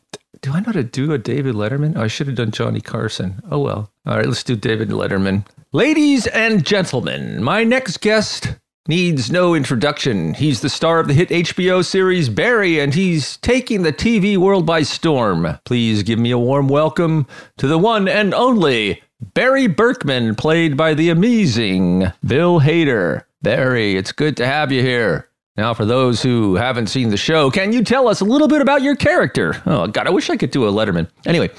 Do 0.43 0.53
I 0.53 0.59
know 0.59 0.67
how 0.67 0.73
to 0.73 0.83
do 0.83 1.13
a 1.13 1.19
David 1.19 1.55
Letterman? 1.55 1.97
Oh, 1.97 2.03
I 2.03 2.07
should 2.09 2.27
have 2.27 2.37
done 2.37 2.51
Johnny 2.51 2.81
Carson. 2.81 3.41
Oh 3.51 3.61
well. 3.61 3.93
All 4.07 4.17
right, 4.17 4.27
let's 4.27 4.43
do 4.43 4.57
David 4.57 4.89
Letterman. 4.89 5.47
Ladies 5.73 6.27
and 6.27 6.67
gentlemen, 6.67 7.43
my 7.43 7.63
next 7.63 8.01
guest 8.01 8.57
needs 8.89 9.31
no 9.31 9.55
introduction. 9.55 10.35
He's 10.35 10.61
the 10.61 10.69
star 10.69 10.99
of 10.99 11.07
the 11.07 11.15
hit 11.15 11.29
HBO 11.29 11.85
series 11.85 12.29
Barry, 12.29 12.81
and 12.81 12.93
he's 12.93 13.37
taking 13.37 13.83
the 13.83 13.93
TV 13.93 14.37
world 14.37 14.67
by 14.67 14.83
storm. 14.83 15.47
Please 15.65 16.03
give 16.03 16.19
me 16.19 16.33
a 16.33 16.39
warm 16.39 16.67
welcome 16.67 17.29
to 17.59 17.69
the 17.69 17.79
one 17.79 18.09
and 18.09 18.35
only 18.35 19.03
Barry 19.21 19.67
Berkman, 19.67 20.35
played 20.35 20.77
by 20.77 20.95
the 20.95 21.11
amazing 21.11 22.11
Bill 22.25 22.61
Hader. 22.61 23.25
Barry, 23.43 23.97
it's 23.97 24.13
good 24.13 24.37
to 24.39 24.47
have 24.47 24.73
you 24.73 24.83
here. 24.83 25.29
Now, 25.57 25.75
for 25.75 25.85
those 25.85 26.23
who 26.23 26.55
haven't 26.55 26.87
seen 26.87 27.11
the 27.11 27.17
show, 27.17 27.51
can 27.51 27.73
you 27.73 27.85
tell 27.85 28.09
us 28.09 28.21
a 28.21 28.25
little 28.25 28.49
bit 28.49 28.63
about 28.63 28.83
your 28.83 28.97
character? 28.97 29.61
Oh, 29.67 29.87
God, 29.87 30.07
I 30.07 30.11
wish 30.11 30.31
I 30.31 30.37
could 30.37 30.51
do 30.51 30.67
a 30.67 30.73
Letterman. 30.73 31.09
Anyway, 31.27 31.51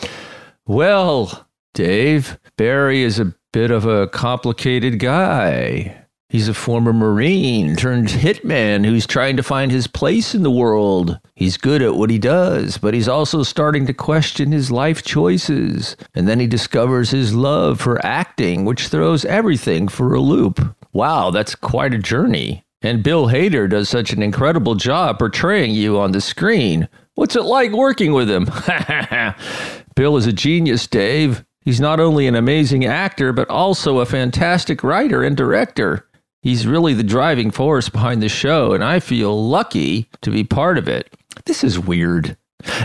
well, 0.66 1.48
Dave, 1.74 2.40
Barry 2.58 3.04
is 3.04 3.20
a 3.20 3.34
bit 3.52 3.70
of 3.70 3.86
a 3.86 4.08
complicated 4.08 4.98
guy. 4.98 6.01
He's 6.32 6.48
a 6.48 6.54
former 6.54 6.94
Marine 6.94 7.76
turned 7.76 8.08
hitman 8.08 8.86
who's 8.86 9.06
trying 9.06 9.36
to 9.36 9.44
find 9.44 9.70
his 9.70 9.88
place 9.88 10.34
in 10.34 10.44
the 10.44 10.50
world. 10.50 11.20
He's 11.36 11.58
good 11.58 11.82
at 11.82 11.96
what 11.96 12.10
he 12.10 12.18
does, 12.18 12.78
but 12.78 12.94
he's 12.94 13.10
also 13.10 13.44
starting 13.44 13.86
to 13.88 13.94
question 13.94 14.54
his 14.54 14.72
life 14.72 15.04
choices. 15.04 15.98
And 16.16 16.30
then 16.30 16.40
he 16.40 16.48
discovers 16.48 17.12
his 17.12 17.34
love 17.34 17.82
for 17.82 18.04
acting, 18.06 18.64
which 18.64 18.88
throws 18.88 19.26
everything 19.26 19.90
for 19.90 20.14
a 20.14 20.22
loop. 20.22 20.74
Wow, 20.94 21.32
that's 21.32 21.54
quite 21.54 21.94
a 21.94 21.98
journey. 21.98 22.64
And 22.82 23.04
Bill 23.04 23.28
Hader 23.28 23.70
does 23.70 23.90
such 23.90 24.14
an 24.14 24.24
incredible 24.24 24.76
job 24.76 25.20
portraying 25.20 25.72
you 25.72 26.00
on 26.00 26.14
the 26.14 26.22
screen. 26.22 26.88
What's 27.16 27.36
it 27.36 27.44
like 27.44 27.74
working 27.74 28.14
with 28.14 28.30
him? 28.32 28.46
Bill 29.98 30.16
is 30.16 30.28
a 30.28 30.32
genius, 30.32 30.88
Dave. 30.88 31.44
He's 31.60 31.82
not 31.82 32.00
only 32.00 32.26
an 32.26 32.36
amazing 32.36 32.86
actor, 32.86 33.34
but 33.34 33.50
also 33.50 34.00
a 34.00 34.06
fantastic 34.06 34.82
writer 34.82 35.24
and 35.24 35.36
director. 35.36 36.08
He's 36.42 36.66
really 36.66 36.94
the 36.94 37.04
driving 37.04 37.52
force 37.52 37.90
behind 37.90 38.22
the 38.22 38.30
show, 38.30 38.74
and 38.74 38.84
I 38.84 39.00
feel 39.00 39.48
lucky 39.48 40.10
to 40.22 40.32
be 40.32 40.44
part 40.44 40.78
of 40.78 40.88
it. 40.88 41.14
This 41.46 41.64
is 41.64 41.78
weird. 41.78 42.36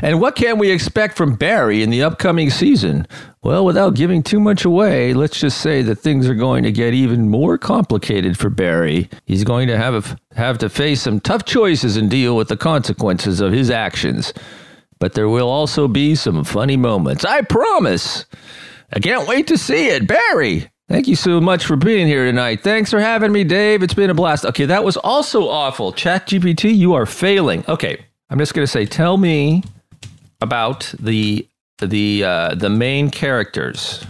And 0.03 0.21
what 0.21 0.37
can 0.37 0.59
we 0.59 0.71
expect 0.71 1.17
from 1.17 1.37
Barry 1.37 1.83
in 1.83 1.91
the 1.91 2.03
upcoming 2.03 2.51
season? 2.51 3.07
Well, 3.43 3.65
without 3.65 3.95
giving 3.95 4.23
too 4.23 4.41
much 4.41 4.65
away, 4.65 5.15
let's 5.15 5.39
just 5.39 5.61
say 5.61 5.83
that 5.83 5.97
things 5.97 6.29
are 6.29 6.35
going 6.35 6.65
to 6.65 6.73
get 6.73 6.95
even 6.95 7.29
more 7.29 7.59
complicated 7.59 8.39
for 8.39 8.51
Barry. 8.51 9.09
He's 9.25 9.45
going 9.45 9.69
to 9.69 9.77
have 9.77 10.19
have 10.35 10.59
to 10.59 10.69
face 10.69 11.03
some 11.03 11.21
tough 11.21 11.45
choices 11.45 11.97
and 11.97 12.11
deal 12.11 12.37
with 12.37 12.49
the 12.49 12.57
consequences 12.57 13.41
of 13.41 13.53
his 13.53 13.71
actions. 13.71 14.33
But 14.99 15.15
there 15.15 15.29
will 15.29 15.49
also 15.49 15.89
be 15.89 16.15
some 16.15 16.45
funny 16.45 16.77
moments. 16.77 17.25
I 17.25 17.43
promise. 17.43 18.25
I 18.93 19.01
can't 19.01 19.29
wait 19.29 19.47
to 19.49 19.59
see 19.59 19.89
it. 19.89 20.07
Barry, 20.07 20.71
Thank 20.89 21.09
you 21.09 21.17
so 21.17 21.41
much 21.41 21.65
for 21.65 21.75
being 21.75 22.07
here 22.07 22.25
tonight. 22.25 22.63
Thanks 22.63 22.91
for 22.91 23.01
having 23.01 23.33
me, 23.33 23.43
Dave. 23.43 23.83
It's 23.83 23.95
been 23.95 24.09
a 24.09 24.15
blast. 24.15 24.45
Okay, 24.45 24.67
that 24.67 24.85
was 24.85 24.97
also 24.97 25.49
awful. 25.49 25.93
ChatGPT, 25.93 26.77
you 26.77 26.95
are 26.95 27.07
failing. 27.07 27.65
Okay, 27.69 28.05
I'm 28.31 28.39
just 28.39 28.55
gonna 28.55 28.69
say, 28.69 28.87
tell 28.87 29.17
me 29.17 29.65
about 30.41 30.95
the 31.01 31.47
the 31.79 32.23
uh, 32.25 32.55
the 32.55 32.71
main 32.71 33.11
characters 33.11 34.05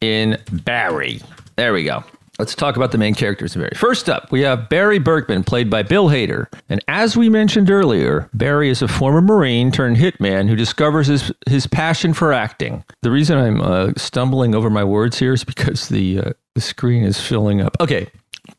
in 0.00 0.36
Barry. 0.50 1.20
There 1.54 1.72
we 1.72 1.84
go. 1.84 2.02
Let's 2.38 2.54
talk 2.54 2.76
about 2.76 2.92
the 2.92 2.98
main 2.98 3.14
characters 3.14 3.54
Barry. 3.54 3.72
First 3.74 4.10
up, 4.10 4.30
we 4.30 4.42
have 4.42 4.68
Barry 4.68 4.98
Berkman, 4.98 5.42
played 5.42 5.70
by 5.70 5.82
Bill 5.82 6.08
Hader. 6.08 6.46
And 6.68 6.84
as 6.86 7.16
we 7.16 7.30
mentioned 7.30 7.70
earlier, 7.70 8.28
Barry 8.34 8.68
is 8.68 8.82
a 8.82 8.88
former 8.88 9.22
Marine 9.22 9.72
turned 9.72 9.96
hitman 9.96 10.48
who 10.48 10.54
discovers 10.54 11.06
his, 11.06 11.32
his 11.48 11.66
passion 11.66 12.12
for 12.12 12.34
acting. 12.34 12.84
The 13.00 13.10
reason 13.10 13.38
I'm 13.38 13.62
uh, 13.62 13.92
stumbling 13.96 14.54
over 14.54 14.68
my 14.68 14.84
words 14.84 15.18
here 15.18 15.32
is 15.32 15.44
because 15.44 15.88
the, 15.88 16.18
uh, 16.18 16.32
the 16.54 16.60
screen 16.60 17.04
is 17.04 17.18
filling 17.18 17.62
up. 17.62 17.74
Okay, 17.80 18.08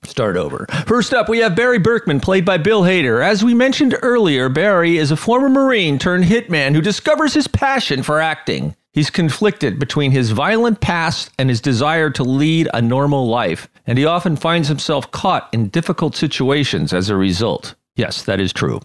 start 0.03 0.38
over. 0.38 0.65
First 0.88 1.13
up, 1.13 1.29
we 1.29 1.38
have 1.39 1.55
Barry 1.55 1.77
Berkman, 1.77 2.19
played 2.19 2.46
by 2.46 2.57
Bill 2.57 2.81
Hader. 2.81 3.24
As 3.24 3.43
we 3.43 3.53
mentioned 3.53 3.96
earlier, 4.01 4.50
Barry 4.50 4.98
is 4.98 5.12
a 5.12 5.17
former 5.17 5.50
Marine 5.50 6.00
turned 6.00 6.24
hitman 6.24 6.74
who 6.74 6.81
discovers 6.81 7.36
his 7.36 7.48
passion 7.48 8.01
for 8.01 8.19
acting. 8.19 8.75
He's 8.97 9.11
conflicted 9.11 9.77
between 9.77 10.09
his 10.09 10.31
violent 10.31 10.81
past 10.81 11.29
and 11.37 11.49
his 11.49 11.61
desire 11.61 12.09
to 12.09 12.23
lead 12.23 12.67
a 12.73 12.81
normal 12.81 13.27
life, 13.27 13.69
and 13.85 13.95
he 13.95 14.05
often 14.05 14.35
finds 14.35 14.69
himself 14.69 15.11
caught 15.11 15.47
in 15.53 15.69
difficult 15.69 16.15
situations 16.15 16.93
as 16.93 17.11
a 17.11 17.15
result. 17.15 17.75
Yes, 17.95 18.23
that 18.23 18.39
is 18.39 18.51
true. 18.51 18.79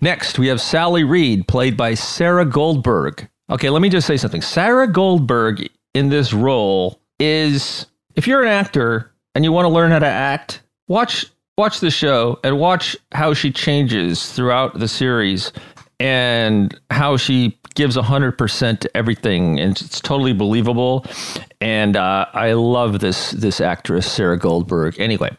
Next, 0.00 0.38
we 0.38 0.46
have 0.46 0.58
Sally 0.58 1.04
Reed, 1.04 1.46
played 1.48 1.76
by 1.76 1.92
Sarah 1.92 2.46
Goldberg. 2.46 3.28
Okay, 3.50 3.68
let 3.68 3.82
me 3.82 3.90
just 3.90 4.06
say 4.06 4.16
something. 4.16 4.40
Sarah 4.40 4.90
Goldberg 4.90 5.68
in 5.92 6.08
this 6.08 6.32
role 6.32 6.98
is, 7.20 7.84
if 8.16 8.26
you're 8.26 8.44
an 8.44 8.48
actor 8.48 9.12
and 9.34 9.44
you 9.44 9.52
want 9.52 9.66
to 9.66 9.68
learn 9.68 9.90
how 9.90 9.98
to 9.98 10.06
act, 10.06 10.62
watch 10.88 11.26
watch 11.58 11.80
the 11.80 11.90
show 11.90 12.40
and 12.42 12.58
watch 12.58 12.96
how 13.12 13.34
she 13.34 13.52
changes 13.52 14.32
throughout 14.32 14.78
the 14.78 14.88
series 14.88 15.52
and 16.02 16.78
how 16.90 17.16
she 17.16 17.56
gives 17.76 17.96
100% 17.96 18.80
to 18.80 18.96
everything 18.96 19.60
and 19.60 19.80
it's 19.80 20.00
totally 20.00 20.32
believable. 20.32 21.06
And 21.60 21.96
uh, 21.96 22.26
i 22.34 22.52
love 22.52 22.98
this 22.98 23.30
this 23.30 23.60
actress 23.60 24.10
sarah 24.10 24.38
goldberg. 24.38 24.98
Anyway 24.98 25.30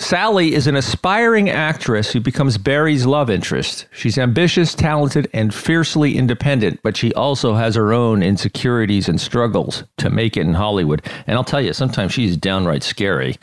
sally 0.00 0.54
is 0.54 0.66
an 0.66 0.76
aspiring 0.76 1.50
actress 1.50 2.12
who 2.12 2.20
becomes 2.20 2.56
barry's 2.56 3.04
love 3.04 3.28
interest. 3.28 3.86
She's 3.92 4.16
ambitious 4.16 4.74
talented 4.74 5.28
and 5.34 5.54
fiercely 5.54 6.16
independent 6.16 6.80
but 6.82 6.96
she 6.96 7.12
also 7.12 7.54
has 7.54 7.74
her 7.74 7.92
own 7.92 8.22
insecurities 8.22 9.08
and 9.10 9.20
struggles 9.20 9.84
to 9.98 10.08
make 10.08 10.38
it 10.38 10.46
in 10.46 10.54
hollywood. 10.54 11.04
And 11.26 11.36
i'll 11.36 11.44
tell 11.44 11.60
you 11.60 11.74
sometimes 11.74 12.14
she's 12.14 12.36
downright 12.36 12.82
scary 12.82 13.36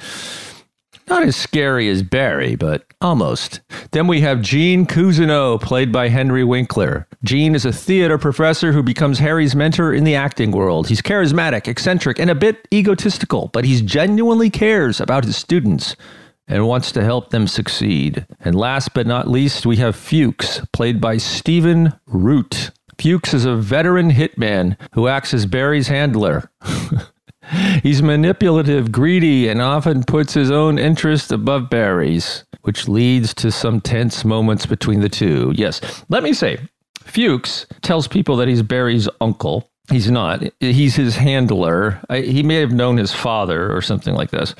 not 1.07 1.23
as 1.23 1.35
scary 1.35 1.89
as 1.89 2.03
Barry, 2.03 2.55
but 2.55 2.85
almost. 3.01 3.61
Then 3.91 4.07
we 4.07 4.21
have 4.21 4.41
Gene 4.41 4.85
Cousineau, 4.85 5.61
played 5.61 5.91
by 5.91 6.09
Henry 6.09 6.43
Winkler. 6.43 7.07
Gene 7.23 7.55
is 7.55 7.65
a 7.65 7.71
theater 7.71 8.17
professor 8.17 8.71
who 8.71 8.83
becomes 8.83 9.19
Harry's 9.19 9.55
mentor 9.55 9.93
in 9.93 10.03
the 10.03 10.15
acting 10.15 10.51
world. 10.51 10.87
He's 10.87 11.01
charismatic, 11.01 11.67
eccentric, 11.67 12.19
and 12.19 12.29
a 12.29 12.35
bit 12.35 12.67
egotistical, 12.73 13.49
but 13.53 13.65
he 13.65 13.81
genuinely 13.81 14.49
cares 14.49 14.99
about 14.99 15.25
his 15.25 15.37
students 15.37 15.95
and 16.47 16.67
wants 16.67 16.91
to 16.91 17.03
help 17.03 17.29
them 17.29 17.47
succeed. 17.47 18.25
And 18.39 18.55
last 18.55 18.93
but 18.93 19.07
not 19.07 19.27
least, 19.27 19.65
we 19.65 19.77
have 19.77 19.95
Fuchs, 19.95 20.61
played 20.73 21.01
by 21.01 21.17
Stephen 21.17 21.93
Root. 22.05 22.71
Fuchs 22.97 23.33
is 23.33 23.45
a 23.45 23.55
veteran 23.55 24.11
hitman 24.11 24.77
who 24.93 25.07
acts 25.07 25.33
as 25.33 25.45
Barry's 25.45 25.87
handler. 25.87 26.49
He's 27.83 28.01
manipulative, 28.01 28.91
greedy, 28.91 29.47
and 29.47 29.61
often 29.61 30.03
puts 30.03 30.33
his 30.33 30.51
own 30.51 30.79
interest 30.79 31.31
above 31.31 31.69
Barry's, 31.69 32.43
which 32.61 32.87
leads 32.87 33.33
to 33.35 33.51
some 33.51 33.81
tense 33.81 34.25
moments 34.25 34.65
between 34.65 35.01
the 35.01 35.09
two. 35.09 35.53
Yes, 35.55 36.03
let 36.09 36.23
me 36.23 36.33
say, 36.33 36.57
Fuchs 37.01 37.65
tells 37.81 38.07
people 38.07 38.35
that 38.37 38.47
he's 38.47 38.63
Barry's 38.63 39.07
uncle. 39.21 39.69
He's 39.91 40.09
not. 40.09 40.43
He's 40.59 40.95
his 40.95 41.15
handler. 41.15 42.01
I, 42.09 42.21
he 42.21 42.41
may 42.41 42.55
have 42.55 42.71
known 42.71 42.97
his 42.97 43.13
father 43.13 43.71
or 43.71 43.81
something 43.81 44.15
like 44.15 44.31
this. 44.31 44.55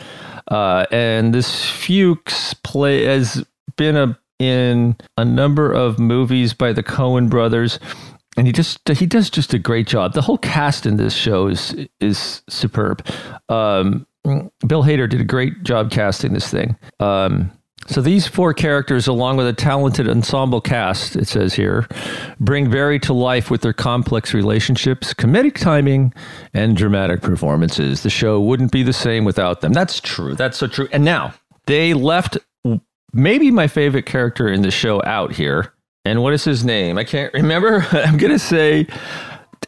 Uh, 0.50 0.86
and 0.92 1.34
this 1.34 1.66
Fuchs 1.66 2.54
play 2.54 3.06
has 3.06 3.44
been 3.76 3.96
a, 3.96 4.20
in 4.38 4.96
a 5.18 5.26
number 5.26 5.72
of 5.72 5.98
movies 5.98 6.54
by 6.54 6.74
the 6.74 6.84
Coen 6.84 7.30
brothers 7.30 7.80
and 8.38 8.48
he 8.48 8.54
just 8.54 8.88
he 8.90 9.06
does 9.06 9.30
just 9.30 9.54
a 9.54 9.60
great 9.60 9.88
job. 9.88 10.14
The 10.14 10.22
whole 10.22 10.38
cast 10.38 10.86
in 10.86 10.98
this 10.98 11.14
show 11.14 11.48
is 11.48 11.76
is 12.00 12.42
superb. 12.50 13.06
Um, 13.50 14.08
Bill 14.68 14.84
Hader 14.84 15.10
did 15.10 15.22
a 15.22 15.26
great 15.26 15.64
job 15.64 15.92
casting 15.92 16.34
this 16.34 16.50
thing. 16.50 16.76
Um, 17.00 17.52
so 17.88 18.02
these 18.02 18.26
four 18.26 18.54
characters, 18.54 19.06
along 19.06 19.38
with 19.38 19.46
a 19.46 19.54
talented 19.54 20.10
ensemble 20.10 20.60
cast, 20.60 21.16
it 21.16 21.28
says 21.28 21.54
here, 21.54 21.88
bring 22.40 22.72
Barry 22.72 23.00
to 23.02 23.14
life 23.14 23.52
with 23.52 23.62
their 23.62 23.74
complex 23.74 24.34
relationships, 24.34 25.14
comedic 25.14 25.56
timing, 25.56 26.12
and 26.52 26.76
dramatic 26.76 27.22
performances. 27.22 28.02
The 28.02 28.10
show 28.10 28.42
wouldn't 28.42 28.72
be 28.72 28.82
the 28.82 28.94
same 28.94 29.24
without 29.24 29.62
them. 29.62 29.72
That's 29.72 30.00
true. 30.00 30.34
That's 30.34 30.58
so 30.58 30.66
true. 30.66 30.88
And 30.92 31.06
now 31.06 31.36
they 31.68 31.94
left 31.94 32.40
maybe 33.14 33.52
my 33.52 33.68
favorite 33.68 34.08
character 34.08 34.48
in 34.48 34.64
the 34.64 34.72
show 34.72 35.04
out 35.06 35.34
here 35.34 35.72
and 36.06 36.22
what 36.22 36.34
is 36.34 36.44
his 36.44 36.64
name? 36.64 36.98
I 36.98 37.04
can't 37.04 37.34
remember. 37.34 37.86
I'm 37.92 38.18
going 38.18 38.32
to 38.32 38.40
say, 38.40 38.88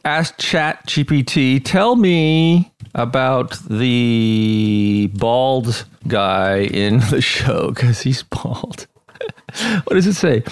ask 0.06 0.38
Chat 0.38 0.86
GPT, 0.88 1.62
tell 1.64 1.96
me 1.96 2.72
about 2.96 3.58
the 3.70 5.12
bald 5.16 5.86
guy 6.08 6.60
in 6.60 7.00
the 7.12 7.22
show 7.22 7.70
because 7.70 8.02
he's 8.02 8.24
bald. 8.24 8.88
what 9.84 9.94
does 9.94 10.08
it 10.08 10.14
say? 10.14 10.44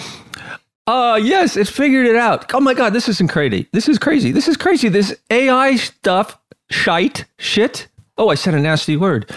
Uh 0.88 1.18
yes, 1.20 1.56
it 1.56 1.66
figured 1.66 2.06
it 2.06 2.14
out. 2.14 2.52
Oh 2.54 2.60
my 2.60 2.72
god, 2.72 2.92
this 2.92 3.08
isn't 3.08 3.28
crazy. 3.28 3.66
This 3.72 3.88
is 3.88 3.98
crazy. 3.98 4.30
This 4.30 4.46
is 4.46 4.56
crazy. 4.56 4.88
This 4.88 5.16
AI 5.30 5.74
stuff, 5.74 6.38
shite, 6.70 7.24
shit. 7.38 7.88
Oh, 8.16 8.28
I 8.28 8.36
said 8.36 8.54
a 8.54 8.60
nasty 8.60 8.96
word. 8.96 9.28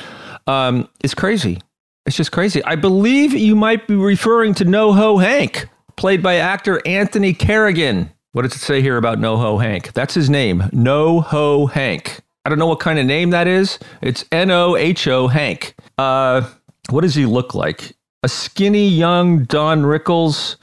Um, 0.45 0.87
it's 1.03 1.15
crazy. 1.15 1.59
It's 2.05 2.15
just 2.15 2.31
crazy. 2.31 2.63
I 2.65 2.75
believe 2.75 3.33
you 3.33 3.55
might 3.55 3.87
be 3.87 3.95
referring 3.95 4.53
to 4.55 4.65
NoHo 4.65 5.23
Hank, 5.23 5.67
played 5.99 6.23
by 6.23 6.35
actor 6.35 6.81
Anthony 6.87 7.33
Carrigan. 7.33 8.09
What 8.31 8.43
does 8.43 8.55
it 8.55 8.59
say 8.59 8.81
here 8.81 8.95
about 8.95 9.19
NoHo 9.19 9.61
Hank? 9.61 9.91
That's 9.91 10.13
his 10.13 10.29
name, 10.29 10.61
NoHo 10.71 11.69
Hank. 11.69 12.21
I 12.45 12.49
don't 12.49 12.57
know 12.57 12.67
what 12.67 12.79
kind 12.79 12.97
of 12.99 13.05
name 13.05 13.31
that 13.31 13.47
is. 13.47 13.77
It's 14.01 14.23
N 14.31 14.49
O 14.49 14.77
H 14.77 15.09
O 15.09 15.27
Hank. 15.27 15.75
Uh, 15.97 16.49
what 16.89 17.01
does 17.01 17.15
he 17.15 17.25
look 17.25 17.53
like? 17.53 17.97
A 18.23 18.29
skinny 18.29 18.87
young 18.87 19.43
Don 19.43 19.81
Rickles 19.83 20.55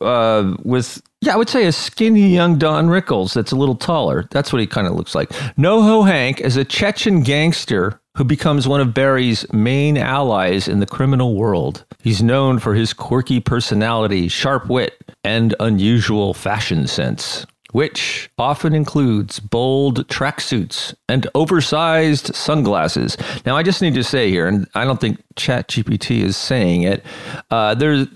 uh, 0.00 0.56
with, 0.64 1.00
yeah, 1.20 1.34
I 1.34 1.36
would 1.36 1.48
say 1.48 1.66
a 1.66 1.72
skinny 1.72 2.34
young 2.34 2.58
Don 2.58 2.88
Rickles 2.88 3.32
that's 3.32 3.52
a 3.52 3.56
little 3.56 3.76
taller. 3.76 4.26
That's 4.32 4.52
what 4.52 4.58
he 4.58 4.66
kind 4.66 4.88
of 4.88 4.94
looks 4.94 5.14
like. 5.14 5.28
NoHo 5.56 6.04
Hank 6.04 6.40
is 6.40 6.56
a 6.56 6.64
Chechen 6.64 7.22
gangster 7.22 8.00
who 8.16 8.24
becomes 8.24 8.68
one 8.68 8.80
of 8.80 8.94
Barry's 8.94 9.50
main 9.52 9.98
allies 9.98 10.68
in 10.68 10.80
the 10.80 10.86
criminal 10.86 11.34
world. 11.34 11.84
He's 12.02 12.22
known 12.22 12.58
for 12.60 12.74
his 12.74 12.92
quirky 12.92 13.40
personality, 13.40 14.28
sharp 14.28 14.68
wit, 14.68 15.12
and 15.24 15.54
unusual 15.58 16.32
fashion 16.32 16.86
sense, 16.86 17.44
which 17.72 18.30
often 18.38 18.72
includes 18.72 19.40
bold 19.40 20.06
tracksuits 20.08 20.94
and 21.08 21.26
oversized 21.34 22.34
sunglasses. 22.34 23.16
Now, 23.44 23.56
I 23.56 23.64
just 23.64 23.82
need 23.82 23.94
to 23.94 24.04
say 24.04 24.30
here, 24.30 24.46
and 24.46 24.68
I 24.74 24.84
don't 24.84 25.00
think 25.00 25.20
ChatGPT 25.34 26.20
is 26.20 26.36
saying 26.36 26.82
it, 26.82 27.04
uh, 27.50 27.74
there's 27.74 28.06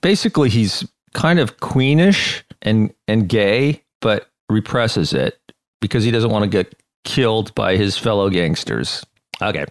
basically 0.00 0.48
he's 0.48 0.84
kind 1.12 1.38
of 1.38 1.58
queenish 1.58 2.42
and, 2.62 2.92
and 3.06 3.28
gay, 3.28 3.84
but 4.00 4.28
represses 4.50 5.12
it 5.12 5.38
because 5.80 6.02
he 6.02 6.10
doesn't 6.10 6.30
want 6.30 6.42
to 6.42 6.48
get 6.48 6.74
killed 7.04 7.54
by 7.54 7.76
his 7.76 7.96
fellow 7.96 8.28
gangsters. 8.30 9.04
Okay. 9.40 9.64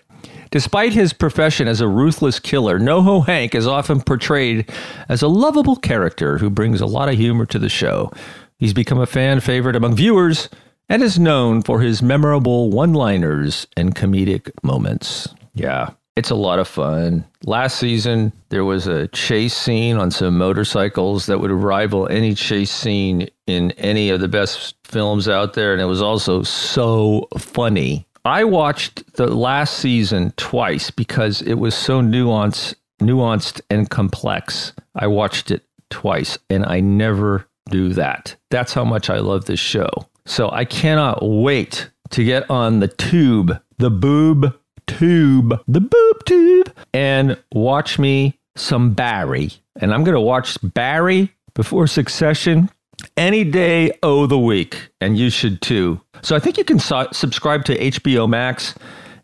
Despite 0.52 0.94
his 0.94 1.14
profession 1.14 1.68
as 1.68 1.82
a 1.82 1.88
ruthless 1.88 2.40
killer, 2.40 2.80
NoHo 2.80 3.26
Hank 3.26 3.56
is 3.56 3.66
often 3.66 4.02
portrayed 4.02 4.72
as 5.10 5.22
a 5.22 5.28
lovable 5.28 5.76
character 5.76 6.38
who 6.38 6.50
brings 6.50 6.80
a 6.80 6.86
lot 6.86 7.10
of 7.10 7.16
humor 7.16 7.46
to 7.48 7.58
the 7.58 7.70
show. 7.70 8.12
He's 8.58 8.74
become 8.74 9.00
a 9.00 9.08
fan 9.08 9.40
favorite 9.40 9.76
among 9.76 9.96
viewers 9.96 10.50
and 10.88 11.02
is 11.02 11.18
known 11.18 11.62
for 11.64 11.82
his 11.82 12.04
memorable 12.04 12.70
one 12.70 12.94
liners 12.94 13.66
and 13.76 13.96
comedic 13.96 14.52
moments. 14.62 15.28
Yeah, 15.56 15.92
it's 16.16 16.30
a 16.30 16.36
lot 16.36 16.60
of 16.60 16.68
fun. 16.68 17.26
Last 17.46 17.78
season, 17.80 18.34
there 18.50 18.66
was 18.66 18.88
a 18.88 19.08
chase 19.10 19.56
scene 19.56 19.98
on 19.98 20.12
some 20.12 20.38
motorcycles 20.38 21.26
that 21.26 21.40
would 21.40 21.52
rival 21.52 22.08
any 22.08 22.36
chase 22.36 22.72
scene 22.72 23.28
in 23.48 23.72
any 23.72 24.10
of 24.10 24.22
the 24.22 24.28
best 24.28 24.76
films 24.84 25.28
out 25.28 25.54
there. 25.54 25.74
And 25.74 25.82
it 25.82 25.86
was 25.86 26.02
also 26.02 26.44
so 26.44 27.28
funny. 27.38 28.06
I 28.26 28.44
watched 28.44 29.16
the 29.16 29.28
last 29.28 29.80
season 29.80 30.34
twice 30.38 30.92
because 30.92 31.42
it 31.42 31.56
was 31.56 31.76
so 31.76 32.02
nuanced, 32.02 32.76
nuanced 33.02 33.60
and 33.70 33.90
complex. 33.90 34.74
I 34.96 35.08
watched 35.08 35.52
it 35.52 35.64
twice 35.90 36.38
and 36.50 36.66
I 36.66 36.80
never 36.80 37.48
do 37.70 37.90
that. 37.94 38.36
That's 38.50 38.74
how 38.74 38.86
much 38.86 39.10
I 39.10 39.18
love 39.18 39.46
this 39.46 39.60
show. 39.60 39.90
So 40.26 40.50
I 40.52 40.64
cannot 40.64 41.20
wait 41.22 41.90
to 42.12 42.24
get 42.24 42.50
on 42.50 42.80
the 42.80 42.88
tube, 42.88 43.60
the 43.78 43.90
boob 43.90 44.56
tube, 44.88 45.60
the 45.68 45.82
boob 45.82 46.26
tube, 46.26 46.74
and 46.94 47.38
watch 47.54 48.00
me 48.00 48.40
some 48.56 48.94
Barry. 48.94 49.52
And 49.80 49.94
I'm 49.94 50.04
going 50.04 50.16
to 50.16 50.22
watch 50.22 50.58
Barry 50.62 51.34
before 51.54 51.88
Succession 51.88 52.70
any 53.18 53.44
day 53.44 53.92
of 54.04 54.30
the 54.30 54.40
week, 54.40 54.90
and 55.02 55.18
you 55.18 55.30
should 55.30 55.62
too. 55.62 56.00
So 56.22 56.36
I 56.36 56.40
think 56.40 56.58
you 56.58 56.64
can 56.64 56.80
su- 56.80 57.08
subscribe 57.12 57.66
to 57.66 57.78
HBO 57.78 58.30
Max 58.30 58.76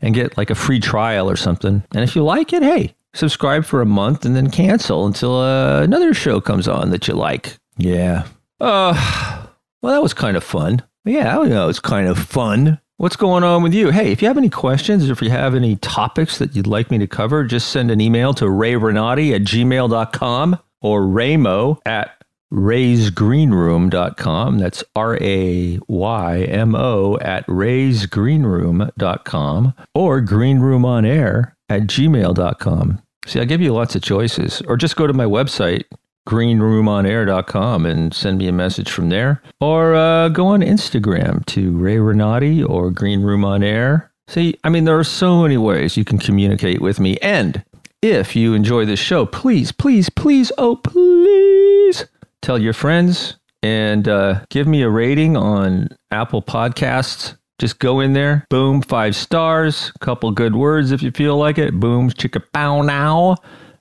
and 0.02 0.16
get 0.16 0.38
like 0.38 0.50
a 0.50 0.56
free 0.56 0.80
trial 0.80 1.30
or 1.30 1.36
something. 1.36 1.84
And 1.94 2.04
if 2.04 2.16
you 2.16 2.24
like 2.24 2.54
it, 2.54 2.64
hey, 2.64 2.96
subscribe 3.14 3.66
for 3.66 3.82
a 3.82 3.86
month 3.86 4.26
and 4.26 4.36
then 4.36 4.50
cancel 4.50 5.06
until 5.06 5.38
uh, 5.38 5.82
another 5.82 6.14
show 6.14 6.42
comes 6.42 6.68
on 6.68 6.90
that 6.92 7.08
you 7.08 7.14
like. 7.14 7.58
Yeah. 7.78 8.26
Uh, 8.60 9.46
well, 9.82 9.94
that 9.94 10.04
was 10.04 10.14
kind 10.14 10.36
of 10.36 10.44
fun. 10.44 10.82
Yeah, 11.06 11.40
I 11.40 11.48
know 11.48 11.70
it's 11.70 11.80
kind 11.80 12.08
of 12.08 12.18
fun. 12.18 12.80
What's 13.00 13.16
going 13.16 13.44
on 13.46 13.64
with 13.64 13.74
you? 13.74 13.92
Hey, 13.92 14.12
if 14.12 14.22
you 14.22 14.28
have 14.28 14.38
any 14.38 14.50
questions 14.50 15.08
or 15.08 15.14
if 15.14 15.22
you 15.22 15.30
have 15.30 15.56
any 15.56 15.78
topics 15.78 16.38
that 16.38 16.54
you'd 16.54 16.68
like 16.68 16.92
me 16.92 16.98
to 16.98 17.08
cover, 17.08 17.46
just 17.46 17.70
send 17.70 17.92
an 17.92 18.02
email 18.02 18.34
to 18.34 18.44
rayrenati 18.44 19.34
at 19.34 19.44
gmail.com 19.44 20.60
or 20.82 21.04
raymo 21.04 21.80
at 21.86 22.22
raysgreenroom.com. 22.52 24.60
That's 24.60 24.84
R 24.98 25.18
A 25.22 25.80
Y 25.88 26.42
M 26.42 26.76
O 26.76 27.18
at 27.20 27.48
raysgreenroom.com 27.48 29.74
or 29.96 30.22
greenroomonair 30.22 31.54
at 31.70 31.84
gmail.com. 31.84 33.02
See, 33.26 33.40
I 33.40 33.46
give 33.46 33.62
you 33.62 33.74
lots 33.74 33.96
of 33.96 34.02
choices. 34.02 34.62
Or 34.68 34.76
just 34.76 34.98
go 34.98 35.08
to 35.08 35.14
my 35.14 35.24
website, 35.24 35.86
greenroomonair.com, 36.30 37.86
and 37.88 38.14
send 38.14 38.38
me 38.38 38.48
a 38.48 38.52
message 38.52 38.92
from 38.92 39.10
there. 39.10 39.42
Or 39.60 39.96
uh, 39.96 40.30
go 40.30 40.48
on 40.48 40.62
Instagram 40.62 41.44
to 41.48 41.76
Ray 41.76 41.98
Renati 41.98 42.64
or 42.64 42.92
Green 42.92 43.24
Room 43.24 43.44
on 43.44 43.64
Air. 43.64 44.12
See, 44.28 44.56
I 44.64 44.70
mean, 44.70 44.86
there 44.86 44.98
are 45.00 45.04
so 45.04 45.42
many 45.42 45.58
ways 45.58 45.98
you 45.98 46.06
can 46.06 46.20
communicate 46.20 46.82
with 46.82 47.00
me. 47.00 47.18
And 47.18 47.64
if 48.04 48.36
you 48.36 48.54
enjoy 48.54 48.86
this 48.86 49.00
show, 49.00 49.26
please, 49.26 49.72
please, 49.72 50.10
please, 50.10 50.52
oh, 50.60 50.76
please 50.76 52.06
tell 52.44 52.60
your 52.60 52.74
friends 52.74 53.38
and 53.64 54.08
uh, 54.08 54.42
give 54.50 54.68
me 54.68 54.84
a 54.84 54.90
rating 54.90 55.36
on 55.36 55.90
Apple 56.12 56.44
Podcasts. 56.44 57.38
Just 57.58 57.80
go 57.80 58.00
in 58.00 58.14
there, 58.14 58.46
boom, 58.50 58.84
five 58.84 59.16
stars, 59.16 59.92
couple 60.00 60.32
good 60.32 60.56
words 60.56 60.92
if 60.92 61.02
you 61.02 61.12
feel 61.12 61.36
like 61.36 61.58
it, 61.58 61.78
boom, 61.78 62.10
chicka 62.12 62.42
pow 62.54 62.84
now, 62.84 63.36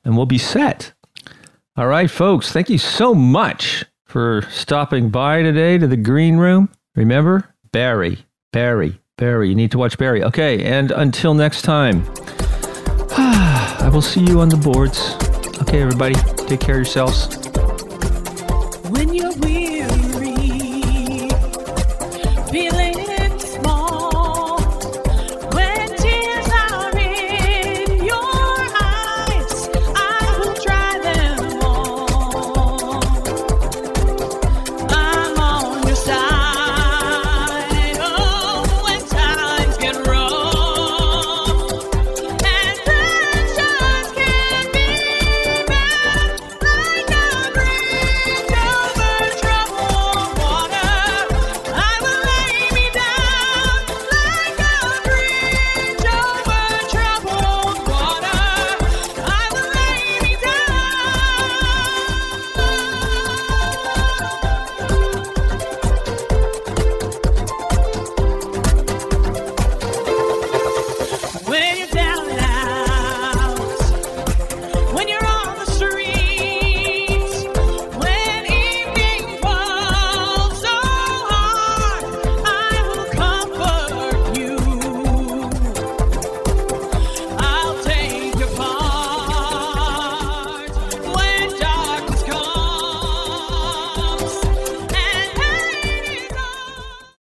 and 0.05 0.17
we'll 0.17 0.27
be 0.27 0.39
set. 0.39 0.93
All 1.79 1.87
right, 1.87 2.11
folks, 2.11 2.51
thank 2.51 2.69
you 2.69 2.77
so 2.77 3.15
much 3.15 3.85
for 4.05 4.43
stopping 4.51 5.11
by 5.11 5.43
today 5.43 5.79
to 5.79 5.87
the 5.87 5.97
green 5.97 6.37
room. 6.37 6.71
Remember, 6.97 7.55
Barry, 7.71 8.27
Barry, 8.53 9.01
Barry. 9.17 9.51
You 9.51 9.55
need 9.55 9.71
to 9.71 9.79
watch 9.79 9.97
Barry. 9.97 10.25
Okay, 10.25 10.65
and 10.65 10.91
until 10.91 11.35
next 11.35 11.63
time, 11.63 12.03
I 13.17 13.89
will 13.93 14.03
see 14.03 14.23
you 14.23 14.41
on 14.41 14.49
the 14.49 14.57
boards. 14.57 15.15
Okay, 15.63 15.81
everybody, 15.81 16.17
take 16.49 16.59
care 16.59 16.75
of 16.75 16.79
yourselves. 16.79 17.48